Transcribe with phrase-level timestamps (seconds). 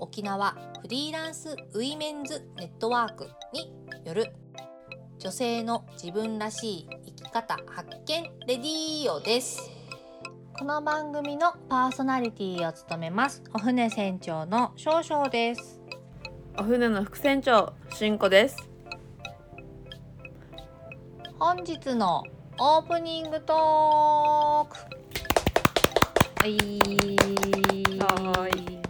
[0.00, 3.72] 沖縄フリーランスウィメンズネットワークに
[4.04, 4.32] よる
[5.18, 9.70] 女性の自分らしい生き方発見レディーオです。
[10.58, 15.80] この番組のパーソナリティを務めますお船船長の少々です。
[16.58, 18.56] お船の副船長しんこです。
[21.38, 22.22] 本日の
[22.58, 24.76] オープニングトーク。
[26.40, 26.94] はい。
[28.06, 28.83] はい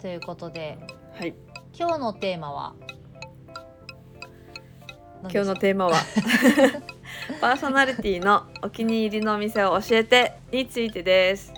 [0.00, 0.78] ということで
[1.18, 1.34] はい。
[1.76, 2.74] 今日のテーマは？
[5.22, 5.94] 今日のテーマは？
[7.40, 11.52] パーソナリティのお気に入りのお店を教えてについてです。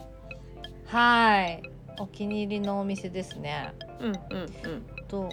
[0.87, 1.63] はい。
[1.99, 3.75] お気に入りのお店ですね。
[4.01, 4.87] うんうんうん。
[5.09, 5.29] どう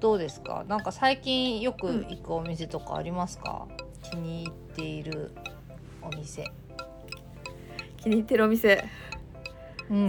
[0.00, 0.64] どうですか？
[0.68, 3.66] なんか最近よく行くお店とかありますか、
[4.02, 5.32] 気に入っている
[6.02, 6.44] お店、
[7.96, 8.74] 気に入ってるお店。
[8.74, 9.07] うん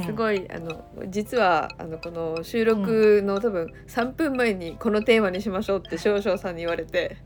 [0.05, 7.17] すごいあの実はあのこの収録の多分3分前にこのテーマにしましょうって少々さんに言われて。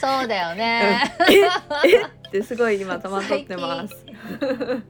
[0.00, 1.34] そうだよね、え？
[1.88, 2.02] え？
[2.28, 4.04] ってすごい今戸惑ってます。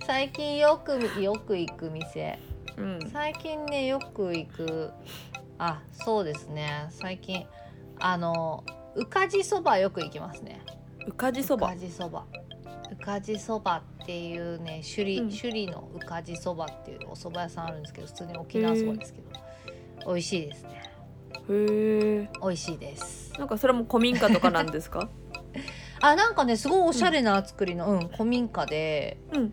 [0.07, 2.39] 最近 よくよく行く店。
[2.79, 2.99] うん。
[3.13, 4.91] 最近ねよく行く。
[5.59, 6.87] あそうですね。
[6.91, 7.47] 最近
[7.99, 10.63] あの宇梶そばよく行きますね。
[11.07, 11.69] うかじそば。
[11.69, 12.25] 宇梶そば。
[12.91, 15.31] 宇梶そばっていうね首里、うん。
[15.31, 19.27] 首里の宇梶そばっていうお蕎麦屋さんあるんですけど普通に沖縄そばですけど
[20.07, 20.83] 美味しいですね。
[21.49, 23.33] へえ美味しいです。
[23.39, 25.09] なんかそれも古民家とかなんですか？
[26.01, 29.53] あなんかねすごいおしゃれな作りの、うん古民家でうん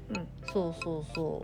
[0.51, 1.43] そうそうそ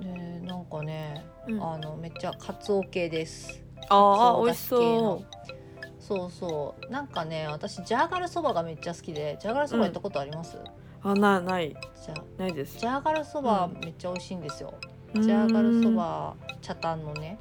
[0.00, 0.02] う。
[0.02, 0.08] で
[0.40, 1.54] なんかね、うん。
[1.54, 3.62] うんあのめっちゃカツオ系です。
[3.88, 5.22] ああ美味しそ
[6.00, 6.90] そうそう。
[6.90, 10.64] なんかね私ジャーガルそばがめっちゃ好きでジャーガルそば行ったことあります、う
[11.02, 11.70] あなない。
[12.04, 12.78] じゃないです。
[12.78, 13.80] ジャーガルそばうん。
[13.80, 14.74] めっちゃ美味しいんですよ、
[15.14, 17.38] ジジャーガルそば茶炭のね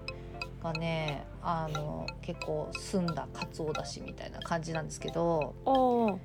[0.62, 6.18] がねあの結構澄んだかつおだしみたいな感じなんですけどおー。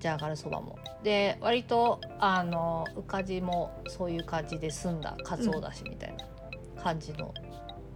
[0.00, 0.78] ジャーガルそばも。
[1.02, 7.34] で割とあのうかじもそういう感じで澄んだかつおだしみたいな感じの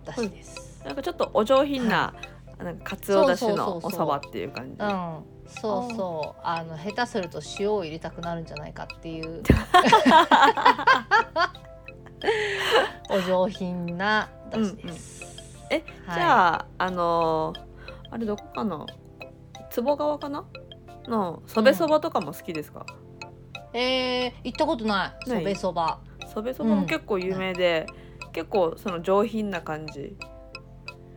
[0.05, 2.15] だしです、なんかちょっとお上品な、
[2.59, 4.77] なんかかつおだしのおそばっていう感じ。
[4.79, 6.41] うんそうそう。
[6.43, 9.43] あの下手すると塩を入れたくなるんじゃないかっていう。
[13.11, 15.75] お上品なだしです、え
[16.07, 16.15] はい。
[16.15, 17.61] じゃああのー
[18.11, 18.87] あれどこかな
[19.71, 20.45] 坪川かな？
[21.09, 22.87] のそべそばとかも好きですか、
[23.73, 25.29] えー、行ったことない。
[25.29, 25.99] そべそば。
[26.33, 27.87] そべそばも結構有名で、
[28.33, 30.17] 結構その上品な感じ。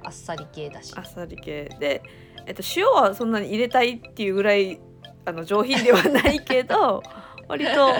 [0.03, 0.93] あっさり系だし。
[0.95, 1.69] あっさり系。
[1.79, 2.01] で、
[2.47, 4.79] えっと、塩はそんなに入れたいっていうぐらい
[5.25, 7.03] あの上品ではないけど
[7.49, 7.93] 割と、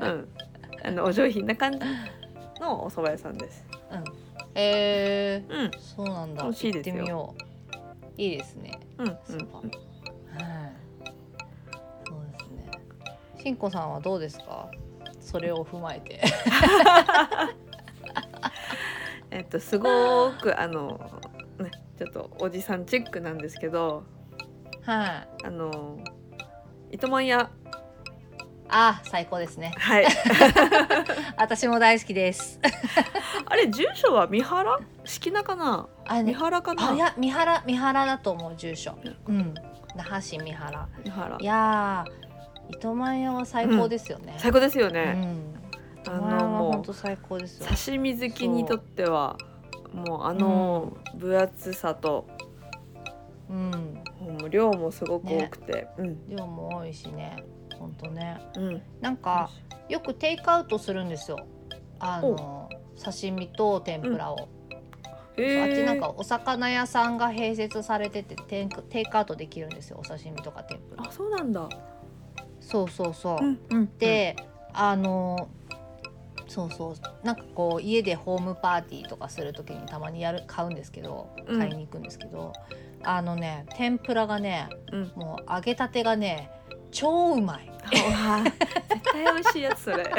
[0.00, 0.28] うん、
[0.84, 1.80] あのお上品な感じ
[2.60, 3.64] のお蕎麦屋さんです。
[3.90, 4.04] うん。
[4.54, 5.66] えうん。
[5.66, 6.42] ー、そうなんだ。
[6.44, 6.94] 美味しいですよ。
[6.94, 7.42] てみよう。
[8.20, 8.78] いいですね。
[8.98, 9.70] うんうんそばはい。
[12.06, 12.70] そうですね。
[13.42, 14.70] しんこさんはどうですか？
[15.20, 16.20] それを踏まえて。
[19.30, 21.31] えっとすごくあのね
[22.02, 24.02] ちょっとおじさんチックなんですけど
[24.84, 25.28] はい。
[25.44, 26.00] あの
[26.90, 27.48] 糸満屋。
[28.68, 29.72] あ最高ですね。
[29.76, 30.06] はい。
[31.38, 32.58] 私も大好きです。
[33.46, 34.78] あれ住所は三原？
[35.04, 35.86] 敷名かな？
[36.06, 36.32] 三あね。
[36.32, 36.90] 原かな？
[36.90, 38.96] あいや三原三原だと思う住所。
[39.28, 39.54] うん。
[39.94, 40.88] 那覇市三原。
[41.04, 41.36] 三原。
[41.38, 45.54] いやー糸満屋は最高ですよね、最高ですようね、ん。
[46.08, 47.66] あのもう本当最高ですよ。
[47.68, 49.36] 刺身好きにとっては
[49.92, 52.26] もうあの分厚さと、
[53.48, 53.70] うん。
[54.20, 55.88] もう量もすごく多くて、
[56.28, 57.36] 量も多いしね。
[57.78, 58.40] 本当ね。
[58.56, 58.62] うん。
[58.64, 59.50] うんなんか
[59.88, 61.46] よくテイクアウトするんですよ。
[61.98, 62.68] あの
[63.02, 64.48] 刺身と天ぷらを、
[65.36, 65.70] へー。
[65.70, 69.98] あっちなんかお魚屋さんが併設されててテイクテイクアウトできるんですよ。
[70.00, 71.04] お刺身とか天ぷら。
[71.06, 71.68] あそうなんだ、
[72.60, 74.36] そうそうそう、うんうん、で、
[74.72, 75.48] あの
[76.52, 77.26] そうそう。
[77.26, 81.58] なんかこう家でホームパーティーとかする時にたまにやる買うんですけどうん。
[81.58, 82.52] 買いに行くんですけど、
[83.02, 86.50] あのね天ぷらがねうん、もう揚げたてがね
[86.90, 87.70] 超うまい。
[88.14, 88.58] あ絶
[89.12, 90.04] 対美味しいやつそれ。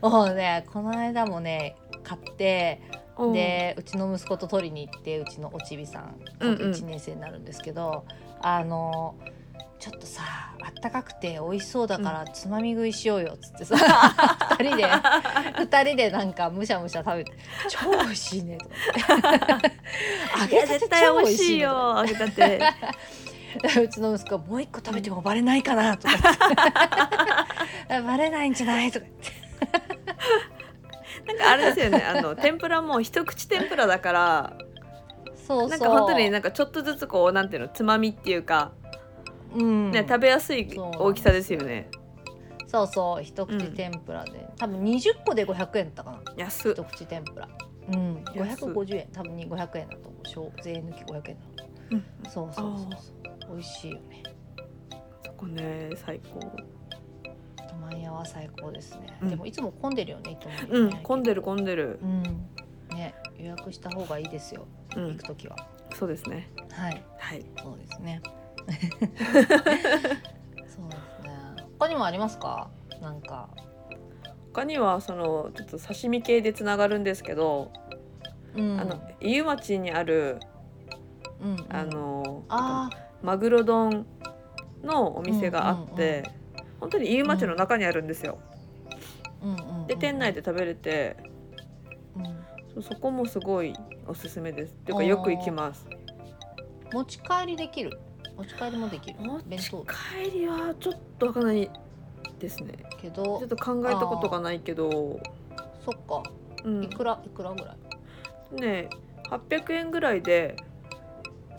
[0.00, 2.80] もうねこの間もね買って
[3.32, 6.70] でうちの息子と取りに行ってうちのおちびさんうんうん。
[6.70, 8.04] 1年生になるんですけど、
[8.40, 9.16] あの
[9.84, 10.22] ちょっとさ
[10.62, 13.76] あったかくて美味しそうだからつまみ食いしようよっつってさ。
[14.58, 14.84] 二人で
[15.60, 17.32] 二人でなんかむしゃむしゃ食べ て
[17.68, 19.72] 超美味しいねとか言って。
[20.40, 22.32] 揚げたて絶対美超美味しいよ揚げたて。
[22.38, 22.64] で
[23.84, 26.14] うちの息子はもう一個食べてもバレないかなとか。
[27.90, 28.90] 言ってバレないんじゃない？
[28.90, 29.32] とか言って。
[31.26, 34.52] なんかあれですよねあの天ぷらも一口天ぷらだから
[35.46, 35.68] そうそう。
[35.68, 38.72] なんか本当になんかちょっとずつこうなんていうのつまみっていうか、
[39.54, 39.90] うん。
[39.90, 41.88] ね食べやすい大きさですよね。
[42.66, 46.20] そうそう一口天ぷらで、多分20個で500円だったかな。
[46.36, 46.72] 安っ。
[46.72, 47.48] 一口天ぷら。
[47.92, 48.24] うん。
[48.34, 48.68] 安っ。
[48.68, 49.08] 550円。
[49.12, 50.28] 多分に500円だと思う。
[50.28, 52.04] 小税抜き500円だとうん。
[52.28, 52.98] そうそうそうそ
[53.50, 53.52] う。
[53.52, 54.22] 美味しいよね。
[55.24, 56.40] そこね最高。
[56.40, 59.28] トマン屋は最高ですね、うん。
[59.30, 61.98] でもいつも混んでるよねトマン屋ねうん混んでる混んでる。
[62.02, 62.22] うん。
[62.90, 64.66] ね予約した方がいいですよ。
[64.96, 65.08] うん。
[65.10, 65.56] 行くときは、
[65.94, 66.50] そうですね。
[66.72, 67.04] はい。
[67.18, 67.44] はい。
[67.62, 68.20] そうですね
[68.66, 68.76] そう
[70.56, 70.88] ですね。
[71.78, 72.68] 他にもありますか？
[73.00, 73.48] なんか。
[74.52, 77.72] 他にはそのちょっと刺身系でつながるんですけど、
[78.56, 78.80] うん。
[78.80, 80.38] あの飯生町にある
[81.40, 81.66] うんうん。
[81.68, 82.90] あのあ
[83.22, 84.06] マグロ丼
[84.82, 86.44] のお店があって、うんうん
[86.80, 88.38] 本当に飯生町の中にあるんですよ。
[89.42, 89.86] ーうんうんうん。
[89.86, 91.16] で店内で食べれて
[92.14, 92.82] うん。
[92.82, 93.72] そそこもすごい
[94.06, 94.74] おすすめです。
[94.74, 95.86] っていうかよく行きます。
[96.92, 97.98] 持ち帰りできる？
[98.36, 99.20] 持ち帰りもできる。
[99.20, 101.70] 持ち帰りはちょっとわかんない
[102.38, 102.74] ですね。
[103.00, 105.20] けどちょっと考えたことがないけど、
[105.84, 106.22] そっか。
[106.64, 106.84] うん。
[106.84, 107.20] い、くら？
[107.24, 107.76] いくらぐら
[108.56, 108.60] い？
[108.60, 108.88] ね
[109.30, 110.56] 800円ぐらいで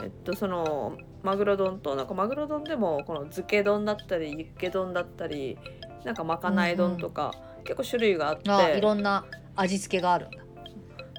[0.03, 5.57] えっとそのマグロ丼となんかマグロ丼でもこの漬け丼だったりユッケ丼だったり
[6.03, 7.33] なんかまかない丼とか、
[7.63, 8.51] 結構種類があって。
[8.51, 9.25] あいろんな
[9.55, 10.37] 味付けがあるんだ。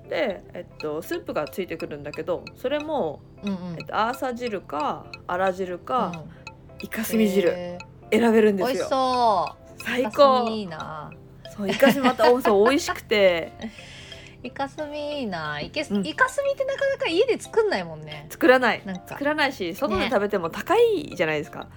[0.08, 3.76] で、えっと、スープがついてくるんだけどそれも、うんうん。
[3.78, 6.84] えっと、アーサ汁かあら汁か、うん。
[6.84, 7.78] イカスミ汁へ
[8.10, 8.84] 選べるんー美味し。
[8.84, 10.00] そう。
[10.00, 11.10] イカス最高ミいいな。
[11.56, 13.52] そうイカスミまたおそう美味しくて。
[14.42, 15.60] イカスミいいな。
[15.60, 16.06] イケス、うん。
[16.06, 18.26] イカスミってなかなか家で作んないもんね。
[18.30, 18.82] 作らない。
[18.84, 19.02] なんか。
[19.08, 20.08] 作らないし外でね。
[20.10, 21.68] 食べても高いじゃないですか。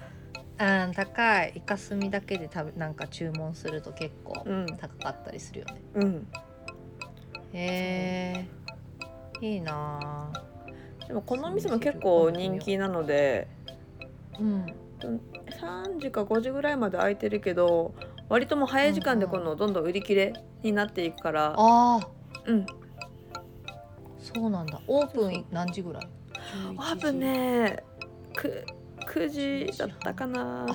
[0.60, 1.54] うん高い。
[1.56, 4.66] イカスミだけで食べなんか注文すると結構うん。
[4.78, 6.28] 高かったりするよね、うん、
[7.54, 8.46] へ
[9.42, 10.32] えいいな
[11.10, 13.50] でもこの店も結構人気なので
[14.40, 14.66] うん。
[15.02, 17.94] 3時か5時ぐらいまで空いてるけど
[18.30, 19.74] 割ともう早い時間でこのどん。
[19.74, 22.10] どん売り切れになっていくから、ああ
[22.46, 22.66] うん、
[24.20, 24.82] そうなんだ。
[24.88, 26.08] オープン何時ぐらい？
[26.78, 27.82] オープンね
[28.36, 28.66] く
[29.08, 30.66] 9時だったかな。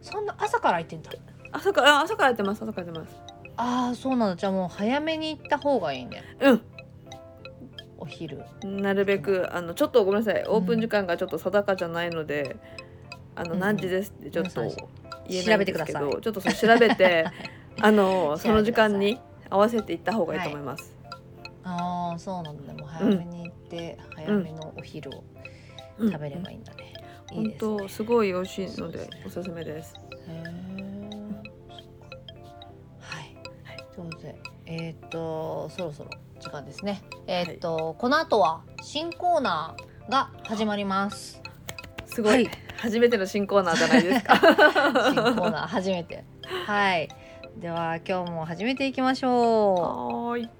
[0.00, 1.12] そんな朝から開いてんだ。
[1.52, 3.16] 朝からあ朝からやってます朝からやってます。
[3.58, 4.36] ああそうなんだ。
[4.36, 6.22] じゃあもう早めに行った方がいいね。
[6.40, 6.54] う
[8.06, 8.44] お昼。
[8.64, 10.44] んなるべくあのちょっとごめんなさい。
[10.46, 12.56] オープン時間がちょっと定かじゃないので、
[13.34, 13.58] あのうん。
[13.60, 14.82] 何時ですってちょっと言えないんで
[15.32, 17.26] すけ調べてくださどちょっとそれ調べて
[17.82, 19.18] あのその時間に
[19.50, 20.94] 合わせて行った方がいいと思います。
[21.64, 22.72] ああそうなんだ。
[22.74, 25.24] もう早めに行って、早めのお昼を
[25.98, 26.12] うん。
[26.12, 26.92] 食べればいいんだね、
[27.32, 27.76] いい本ですね。
[27.78, 29.94] 当すごい美味しいのでねおすすめです。
[30.28, 30.42] へえ
[33.00, 33.36] はい。
[33.94, 34.36] ということで
[34.66, 36.10] えーっとそろそろ
[36.46, 37.02] 時間ですね。
[37.26, 41.42] えーっと、この後は新コーナーが始まります。
[42.06, 42.50] すごい、はい。
[42.76, 44.36] 初めての新コーナーじゃないですか。
[45.12, 46.24] 新コーナー初めて。
[46.66, 47.08] はい。
[47.56, 50.44] では今日も始めていきましょはーい。
[50.44, 50.50] う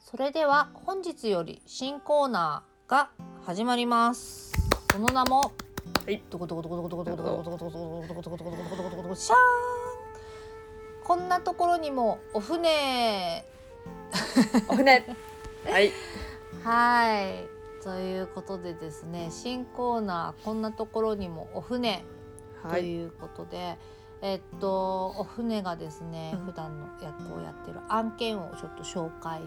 [0.00, 3.10] それでは本日より新コーナーが
[3.44, 4.52] 始まります。
[4.90, 5.52] その名も
[6.08, 13.44] はいどこどこどこどこどこどこどこどこどこどこどこどこどこどこどこどこどこどこどこシャーンこんなところにもお船
[14.70, 15.04] お船。
[15.66, 15.92] はい。
[16.64, 22.02] はいということでですね新コーナーこんなところにもお船。
[22.70, 23.76] ということで、
[24.22, 29.42] えっとお船がですね、うん普段の役をやってる案件をちょっと紹介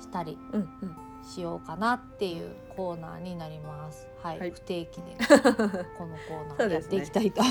[0.00, 1.05] したりうんうん。
[1.26, 4.06] しようかなっていうコーナーになります。
[4.22, 5.16] はい、はい不定期で
[5.98, 7.42] このコーナーやっていきたいと、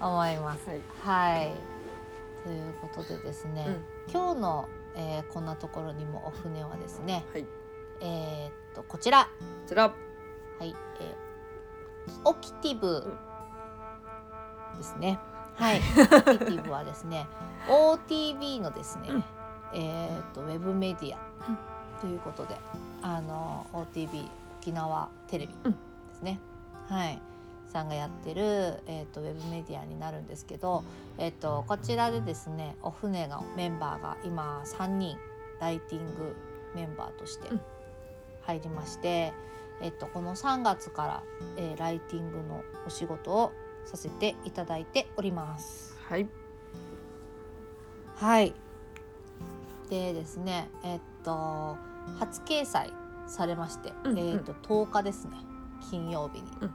[0.00, 0.68] 思います。
[0.68, 0.80] はい。
[1.02, 1.52] はい。
[2.44, 7.46] ということでですね、うん今日の、えーこんなところにもお船はですね、はい。
[8.00, 9.30] えーっとこちらこ
[9.66, 9.84] ちら。
[9.84, 11.26] はい、えー
[12.24, 13.12] オキティブ
[14.76, 15.18] ですね。
[15.56, 17.26] はい、オキティブはですね、
[17.66, 19.24] OTV のですね、うん
[19.72, 22.56] えーっとウェブメディアということで、
[23.02, 24.28] あの OTV
[24.60, 25.78] 沖縄テレビうんで
[26.14, 26.40] すね。
[26.88, 27.20] はい。
[27.68, 28.42] さんがやってる、
[28.86, 30.82] えー、とウェブメディアになるんですけど、
[31.18, 35.18] えー、とこちらでですねお船のメンバーが今3人
[35.60, 36.34] ライティング
[36.74, 37.60] メンバーとしてうん
[38.42, 39.32] 入りまして、
[39.82, 41.22] えー、とこの3月から、
[41.56, 43.52] えーライティングのお仕事を
[43.84, 45.96] させていただいております。
[46.08, 46.28] はい
[48.14, 48.54] はい。
[49.88, 51.76] でですね、えっと
[52.18, 52.92] 初掲載
[53.26, 55.32] されまして、うんうんえっと10日ですね、
[55.90, 56.70] 金曜日にうん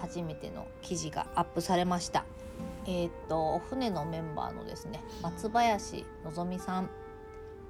[0.00, 2.24] 初めての記事がアップされました。
[2.86, 6.90] えっとお船のメンバーのですね、松林のぞみさん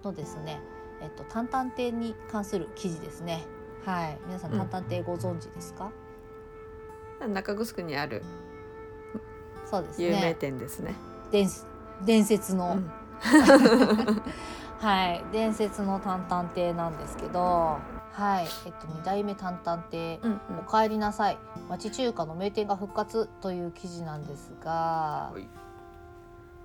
[0.04, 0.60] のですね、
[1.00, 3.44] えっと淡々亭に関する記事ですね。
[3.84, 5.90] はい、皆さんうん淡々亭ご存知ですか？
[7.26, 8.22] 中城にある
[9.70, 10.34] そうです有名ね。
[10.38, 10.94] 店ですね。
[11.32, 11.48] 伝
[12.04, 12.90] 伝説の、うん
[14.80, 17.78] はい、伝説の淡々亭なんですけど、
[18.12, 20.40] はい、えっと二代目淡々亭、うん。
[20.60, 25.48] おかえりなさい、町中華の名店が復活という記事なんですが、はい。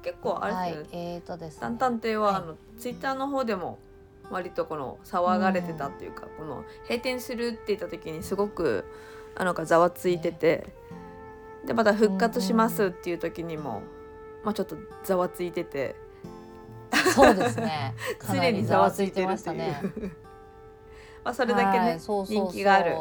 [0.03, 2.36] 結構あはいれです、ね、えっ、とですね、淡々亭は、はい。
[2.36, 3.79] あのツイッターの方でも
[4.29, 8.86] 割とこの騒がれてたっていうか、この閉店するって言った時にすごく
[9.36, 10.67] あのかざわついてて、
[11.65, 13.82] でまた復活しますっていう時にも、
[14.43, 15.96] まあちょっとざわついてて
[17.13, 19.81] そうですね、かなりざわついてましたね。
[21.23, 22.45] まあそれだけね、はいそうそうそう。
[22.47, 22.97] 人気がある。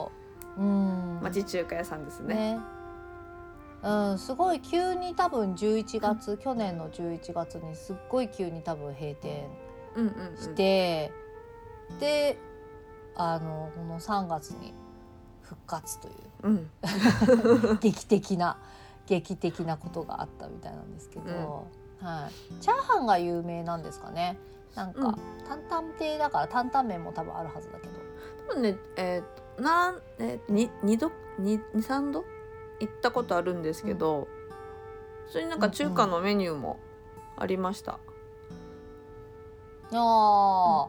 [0.56, 2.34] うん、町中華屋さんですね。
[2.34, 2.60] ね。
[3.82, 9.48] うん、すごい急に多分11月、去年の11月にすっごい急に多分閉店
[9.96, 10.36] うんうんうん。
[10.36, 11.10] して、
[11.98, 12.38] で
[13.16, 14.72] あのこの3月に
[15.42, 16.70] 復活といううん、
[17.80, 18.56] 劇的な
[19.06, 21.66] 劇的なことがあったみたいなんですけど、
[22.02, 24.38] はい、チャーハンが有名なんですかね？
[24.74, 25.14] なんか、うん。
[25.46, 27.92] 担々亭だから担々麺も多分あるはずだけど。
[28.48, 32.24] 多分ねえーとなんえーに二度に二三度？
[32.80, 34.26] 行ったことあるんですけど、
[35.28, 36.80] それになんか中華のメニューも
[37.36, 38.00] ありました。
[39.92, 40.88] あー、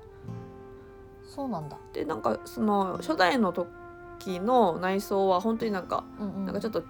[1.30, 6.84] そうなんだ、でなんかその初代の時の内装は本当になんか、うんうん、なんかちょっと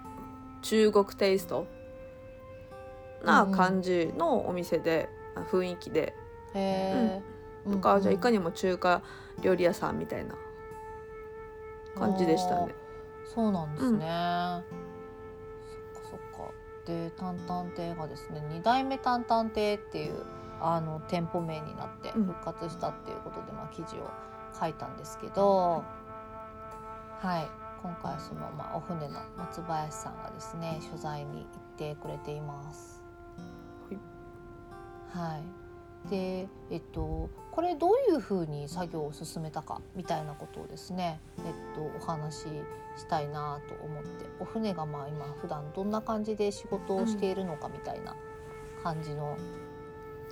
[0.62, 1.68] 中国テイスト？
[3.24, 6.16] な感じのお店で、あ雰囲気で。
[6.54, 7.72] へー。
[7.72, 9.02] とか、じゃあいかににも中華
[9.42, 10.36] 料理屋さんみたいな
[11.96, 12.76] 感じでしたね。
[13.26, 14.64] そうなんですね、
[15.94, 16.52] そっかそっか。
[16.86, 20.26] で担々亭がですね二代目担々亭っていう
[20.60, 22.26] あの店舗名になってうん。
[22.26, 24.12] 復活したっていうことで、まあ、記事を
[24.60, 25.84] 書いたんですけど
[27.20, 27.50] はい。
[27.82, 32.93] 今回その、まあ、お船の松林さんがですね取材に行ってくれています。
[35.14, 35.40] は
[36.08, 42.48] い、でえっとこれどういうふうに作業を進めたかみたいなことをですね、えっと、お話し
[42.98, 48.16] したいなと思ってお船がまあ今普段どんな感じで仕事をしているのかみたいな
[48.82, 49.38] 感じの,、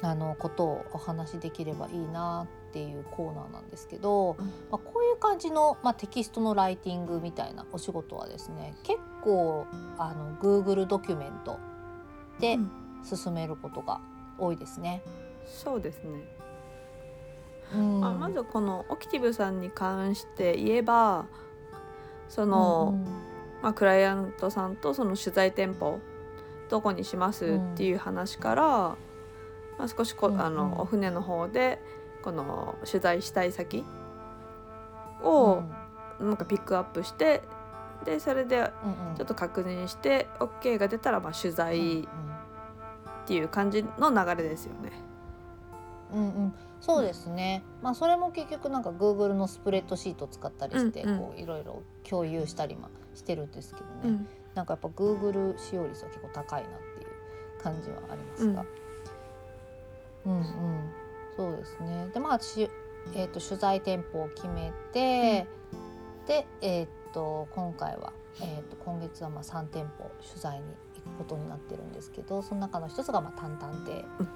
[0.01, 9.67] あのことをお話しできればいいなっていうコーナーなんですけど、うんまあ、こういう感じの、まあ、テキストのライティングみたいなお仕事はですね結構
[10.00, 11.59] あの Google ドキュメント
[12.39, 12.71] でうん。
[13.03, 14.00] 進めることが
[14.41, 15.03] 多いですね。
[15.45, 16.27] そうですね。
[17.75, 18.01] うん。
[18.01, 21.25] まあ、まずこのオキティブさんに関して言えば
[22.27, 23.05] その、うんうん。
[23.62, 26.00] まあ、クライアントさんとその取材店舗
[26.69, 27.60] どこにします？
[27.74, 28.98] っていう話から、ま
[29.86, 30.41] あ、少しこ、うんうん。
[30.41, 31.79] あのお船の方で
[32.24, 33.86] この取材したい先
[35.21, 35.63] を
[36.19, 37.41] なんかピックアップして
[38.05, 39.15] でそれでうんうん。
[39.15, 42.07] ちょっと確認して OK が出たらまあ取材
[43.31, 44.91] っていう感じの流れですよね。
[46.13, 46.25] うんうん。
[46.25, 51.19] うん、そうですね、まあそれも結局なんか Google のスプレッドシート使ったりしてうんうん。
[51.19, 54.27] こういろいろ共有したりましてるんですけどね、うん。
[54.53, 58.65] なんかやっぱ Google 使用率は結構高いなっていう感じはありますが、
[60.25, 60.45] うん、うん
[61.38, 62.09] そうですね。
[62.13, 62.69] でまあし、
[63.15, 65.47] えー、と取材店舗を決めて、
[66.27, 70.65] で、えー、と今回は、えー、と今月はまあ3店舗取材に
[71.03, 74.27] 行くことになってるんですけどその中の一つがまあ淡々亭うん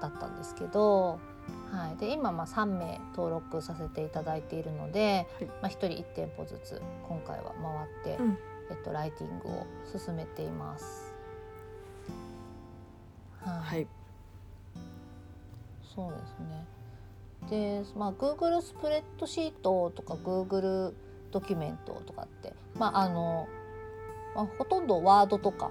[0.00, 1.20] だったんですけど、
[1.70, 5.46] はい、で今まあ3名登録させていただいているので、はい。
[5.46, 7.52] まあ、1人1店舗ずつ今回は
[8.02, 8.38] 回って、うん。
[8.70, 9.66] えっと、ライティングを
[9.98, 11.12] 進めています。
[13.40, 13.58] はい。
[13.60, 13.88] はい。
[15.94, 16.38] そうです
[17.50, 17.84] ね。
[17.84, 20.94] で、まあ Google スプレッドシートとか Google
[21.30, 23.46] ドキュメントとかって、まああの、
[24.34, 25.70] まあ、ほとんどワードとか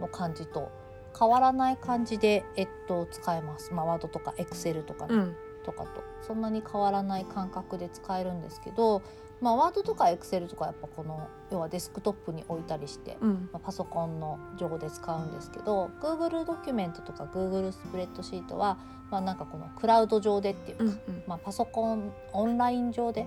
[0.00, 0.72] の感じと
[1.16, 3.74] 変わらない感じでえっと使えます。
[3.74, 5.36] まあワードとか Excel とかね、うん。
[5.64, 6.02] とかと。
[6.22, 9.02] そんなに変わらない感覚で使えるんですけど、
[9.40, 13.48] まあ、ワードとかエクセルとかやっぱこの要はデスクトップに置いたりして、うん。
[13.52, 18.78] まあパソコンの上で使うんですけど Google ドキュメントとか Google スプレッドシートは、
[19.10, 21.22] まあ、なんかこのクラウド上でっていうか、うんうん。
[21.26, 23.26] まあ、パソコンオンライン上で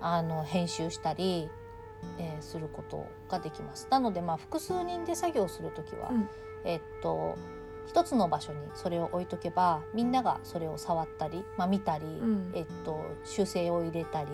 [0.00, 1.48] あの編集したり、
[2.18, 3.88] えーすることができます。
[3.90, 6.28] なので、まあ、複数人で作業する時は、うん。
[6.64, 7.36] えっと
[7.86, 12.50] 一つの場所にそれを置いとけばみんながそれを触ったり、まあ、見たり、ん。
[12.54, 14.30] えっと、修正を入れたり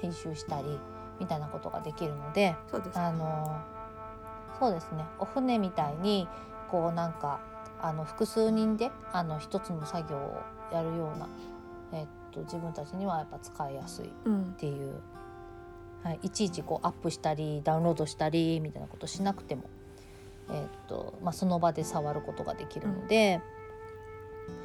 [0.00, 0.78] 編集したり
[1.20, 3.60] みたいなことができるのでそうですあの
[4.58, 5.04] そうですね。
[5.18, 6.26] お船みたいに
[6.70, 7.40] こうなんか
[7.80, 10.42] あの複数人であの一つの作業を
[10.72, 11.28] やるような、
[11.92, 14.44] えっと、自分たちにはやっぱ使いやすいっうん。
[14.58, 14.94] ていう、
[16.06, 19.64] はい、いちいちこうアップしたりダウンロードしたりみたいなことしなくても、
[20.48, 23.40] えっとまあ、その場で触ることができるので、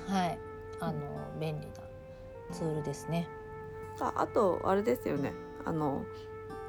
[0.08, 0.38] はい
[0.80, 1.00] あの
[1.40, 1.74] 便利な
[2.52, 3.28] ツールですね。
[4.00, 5.34] ああとあれですよね。
[5.66, 6.04] あの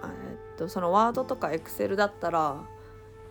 [0.00, 2.62] あえっとそのワードとかエクセルだったら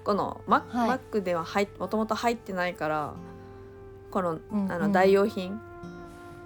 [0.03, 1.21] この Mac,、はい。
[1.24, 1.45] では
[1.79, 3.15] もともと入ってないから
[4.12, 4.71] このうんうん。
[4.71, 5.60] あの代用品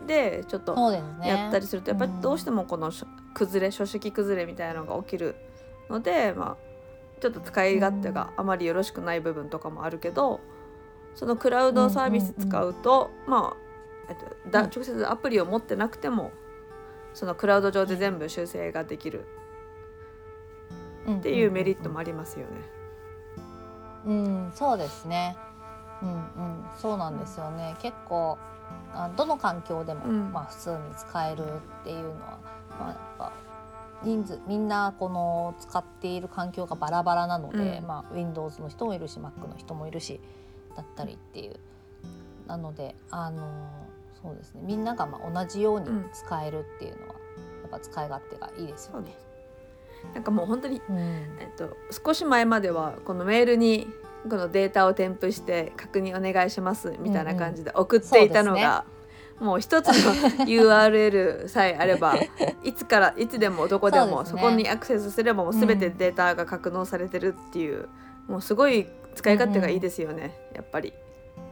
[0.08, 0.74] でちょっと
[1.22, 2.92] やったりするとやっぱりうんどうしてもこの
[3.36, 5.36] 崩れ書式崩れみたいなのが起きる
[5.89, 10.39] のでまあちょっと使い勝手があまりよろしくない部分とかもあるけど
[11.13, 13.58] そのクラウドサービス使うと、まあ、
[14.10, 14.70] えっと、だうん。
[14.70, 16.32] 直接アプリを持ってなくても
[17.13, 19.25] そのクラウド上で全部修正ができる。
[21.08, 22.51] っていうメリットもありますよね。
[24.08, 25.38] うん、そうですね。
[26.01, 27.75] うんうん、そうなんですよね。
[27.80, 28.38] 結構
[28.94, 30.32] あどの環境でも、うん。
[30.32, 32.39] まあ普通に使えるっていうのは、
[32.79, 33.34] まあやっぱ
[34.03, 40.20] 人数みんなこの使っている環境がバラバラなので、うんまあ Windows の人もいるし Mac の人もいるし
[40.75, 41.55] だったりっていう。
[42.48, 43.70] なのであの
[44.22, 44.62] そうですね。
[44.63, 47.15] みんながまあ同じようにうん使えるっていうのは、
[47.63, 49.15] やっぱ使い勝手がいいですよね。
[50.13, 50.98] なんかもう本当に、うん
[51.39, 53.88] えっと、少し前まではこのメールに
[54.29, 58.86] このデータを添付して確認お願いしますみたいな感じで送っていたのが、
[59.39, 62.15] もう一つの URL さえあれば
[62.63, 67.89] いつからいつでもどこでもそ,、こにアクセスすればもう全てデータが格納されてるっていう、
[68.28, 70.93] もうすごい使い勝手がいいですよね、やっぱり。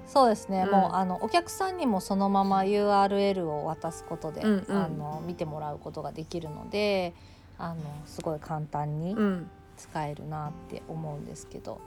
[0.07, 0.71] そうですね、うん。
[0.71, 4.77] もうあのお客さんにもそのまま URL を渡すことで、うんうん。
[4.77, 7.13] あの見てもらうことができるので
[7.57, 11.79] あのすごい簡単にうん、使えるなって思うんですけど、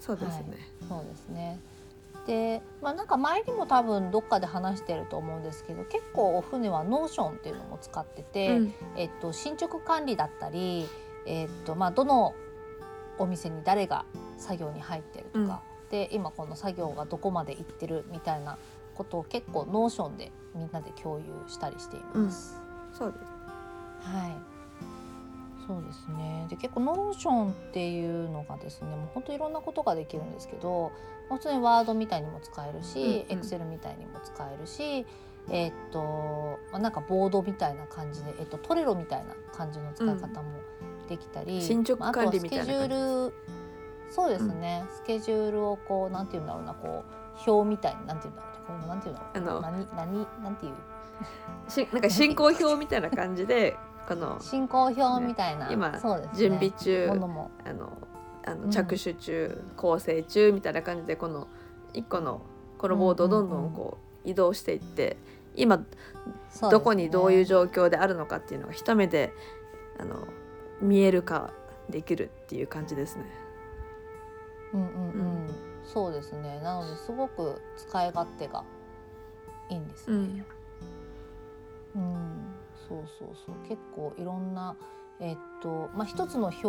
[0.00, 0.56] そうですね。
[0.88, 1.58] そうですね。
[2.26, 8.74] でまあなんか前にも多分どっかで話してると思うんですけど結構お船はノーションっていうのも使ってて、うん。
[8.96, 10.88] えっと、進捗管理だったり、
[11.26, 12.34] えっとまあ、どの
[13.18, 14.04] お店に誰が
[14.38, 18.56] 作業に入ってるとか、で今この作業がどこまで行ってるみたいな
[18.94, 22.60] ことを結構 Notionでみんなで共有したりしています。
[22.92, 23.24] そうです。
[24.08, 24.32] はい。
[25.66, 26.46] そうですね。
[26.50, 30.90] で結構 Notionっていうのがですねもう本当いろんなことができるんですけど
[31.28, 33.12] 普通にワードみたいにも使えるし、うんうん。
[33.28, 35.06] エクセルみたいにも使えるし
[35.48, 40.50] えーっとまあなんかボードみたいな感じで、えっと、 Trello みたいな感じの使い方も
[41.08, 43.34] できたり、進捗まああとは管理みたいなスケジュール
[44.10, 47.02] そうですね、スケジュールをこうなんていうんだろうなこ
[47.46, 49.38] う表みたいになんていうんだろうこうなんていうんだろう。
[49.38, 51.70] あの何何なんていう？
[51.70, 56.38] しなんか進行表みたいな感じでこの進行表みたいな、今そうですね。
[56.38, 57.50] 準備中ものも。
[57.64, 57.90] あの
[58.44, 58.62] あうん。
[58.66, 61.48] の着手中、構成中みたいな感じでこの
[61.94, 62.42] 一個の
[62.78, 65.16] このボードをどんどんこう移動していって
[65.54, 65.84] 今
[66.70, 69.32] どこにどういう状況であるのかっていうのが一目で
[69.98, 70.26] あの
[70.80, 71.52] 見える化
[71.88, 73.24] できるっていう感じですね。
[74.72, 74.88] うんうんう
[75.46, 75.48] ん、
[75.84, 76.60] そうですね。
[76.60, 78.64] なのですごく使い勝手が
[79.68, 80.44] いいんですね。
[81.94, 82.54] うん、
[82.88, 83.56] そうそうそう。
[83.68, 84.74] 結構いろんな
[85.22, 86.64] えっとまあ一つの表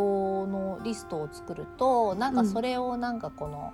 [0.50, 3.74] のリストを作るとなんかそれをなんかこの、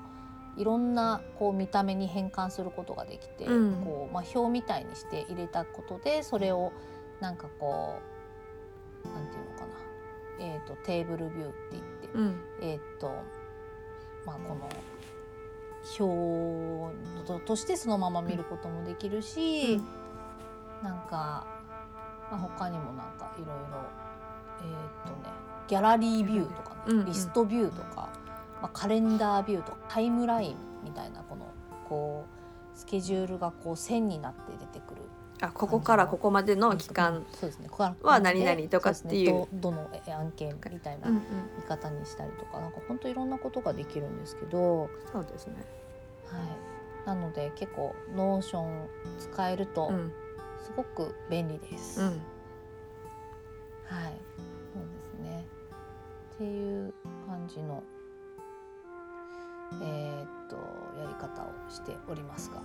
[0.56, 3.84] いろんなこう見た目に変換することができて、うん。
[3.84, 6.72] こうまあ、表みたいにして入れたことでそれを
[7.20, 8.00] なんかこ
[9.04, 12.42] うなんていうのかな、えっとテーブルビューって言って、うん。
[12.62, 13.12] えーっと
[14.26, 14.70] まあこの
[16.00, 19.84] 表ととしてそのまま見ることもできるし、うん。
[20.84, 21.46] なんか、
[22.32, 23.99] まあ、他にもなんかいろいろ
[24.62, 25.30] えーっとね
[25.68, 27.06] ギャラリービューとかね、うんうん。
[27.06, 28.10] リストビューとか、
[28.62, 31.46] まあ、カレンダービューとかタイムラインみたいなこの
[31.88, 35.02] こうスケジュールがこう線になって出てくる。
[35.42, 37.70] あここからここまでの期間、そうですね。
[37.70, 39.34] ここからここは何々とかっていう。
[39.34, 39.48] ね。
[39.54, 41.22] どどのえ案件みたいなうんうん、
[41.58, 45.54] 見方にしたりとかなんか本当いろんなことができるんですけど、はい、そうですね。
[47.06, 50.12] なので結構 Notion 使えるとうん。
[50.62, 52.02] すごく便利です。
[52.02, 52.08] うん。
[52.08, 52.20] はい。
[56.40, 56.94] っていう
[57.28, 57.84] 感じの
[59.82, 60.56] えーっと
[60.98, 62.64] やり方をしておりますが、は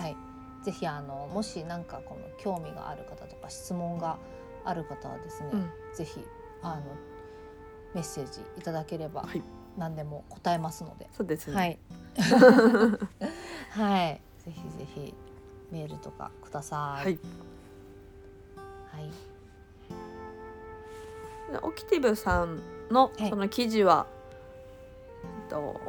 [0.00, 0.06] い。
[0.06, 0.16] はい、
[0.64, 4.16] ぜひあのもしなんかこの興味がある方とか質問が
[4.64, 5.70] ある方はですね、うん。
[5.94, 6.20] ぜひ
[6.62, 6.82] あの
[7.94, 9.42] メッセージいただければはい。
[9.76, 11.78] 何でも答えますので、そうですね、はい、
[13.70, 15.14] はい、ぜひぜひ
[15.72, 17.04] メールとかください。
[17.04, 17.18] はい。
[18.92, 19.12] はい、で
[21.62, 23.30] オキティブさんのはい。
[23.30, 24.06] その記事は、
[25.22, 25.80] えっと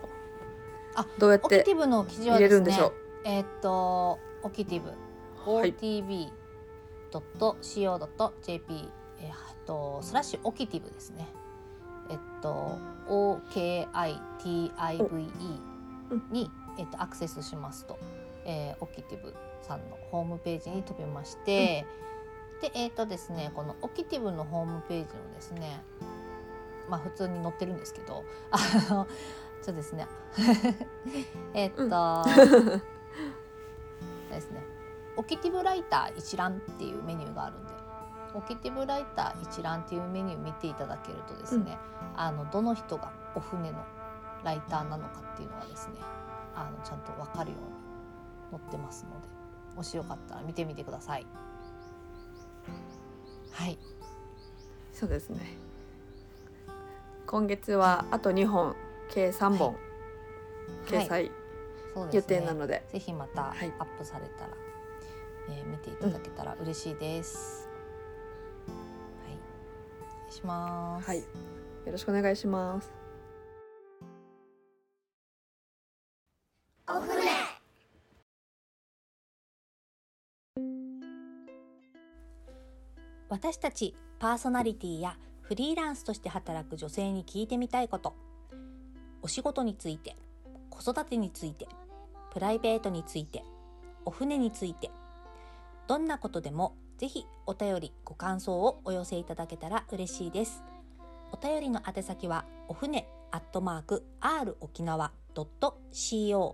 [0.95, 2.93] あどうやってオキティブの記事は入れですねるんでしょう？
[3.25, 4.89] えーっとオキティブ。
[4.89, 4.95] は
[5.65, 5.73] い。
[7.11, 8.89] otb.co.jp
[9.21, 11.27] えーっとスラッシュオキティブですね。
[12.09, 15.01] えっと OKITIVE
[16.31, 17.97] にえっとアクセスしますと、
[18.45, 21.85] えーオキティブさんのホームページに飛びまして、
[22.61, 25.81] でえっとですねこのオキティブのホームページのですね
[26.89, 28.57] まあ普通に載ってるんですけどあ
[28.93, 29.07] の
[29.65, 30.07] そうですね。
[31.55, 32.23] えっと、
[34.29, 34.63] ですね。
[35.17, 37.73] オキティブライター一覧っていうメニューがあるんで
[38.35, 41.79] オキティブライター一覧っていうメニュー見ていただけるとですね、
[42.15, 43.83] あのどの人がお船の
[44.43, 45.95] ライターなのかっていうのがですね
[46.53, 47.57] あのちゃんと分かるよ
[48.51, 49.27] うに載ってますので
[49.75, 51.25] もしよかったら見てみてください。
[53.55, 53.77] はい、
[54.93, 55.39] そうですね。
[57.25, 58.75] 今月はあと2本
[59.09, 59.75] 計3本、
[60.85, 61.31] 掲載
[62.11, 62.21] 予。
[62.21, 63.69] 定なので、ぜひまたアはい。
[63.69, 64.49] ップされたら、
[65.49, 67.69] えー見ていただけたら嬉しいです。
[68.67, 69.37] はい、
[70.01, 71.07] お願いします。
[71.07, 71.19] はい。
[71.19, 71.23] よ
[71.91, 73.04] ろしくお願いします
[83.29, 88.13] 私たちパーソナリティやフリーランスとして働く女性に聞いてみたいこと。
[89.21, 90.15] お仕事について
[90.69, 91.67] 子育てについて
[92.31, 93.43] プライベートについて
[94.05, 94.91] お船について。
[95.87, 100.63] どんなことでもぜひお便りご感想をお寄せいただけたら嬉しいです。
[101.31, 106.45] お便りの宛先はお船アットマーク r 沖縄 .co.jp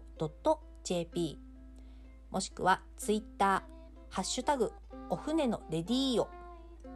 [2.31, 3.62] もしくはツイッター
[4.10, 4.71] ハッシュタグ
[5.10, 6.27] お船のレディーよ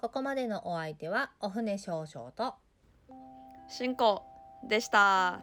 [0.00, 2.54] ここまでのお相手はお船少々と、
[3.68, 4.22] 進行
[4.68, 5.42] でした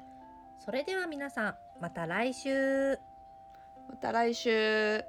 [0.64, 2.98] それでは皆さんまた来週。
[3.90, 5.04] また来週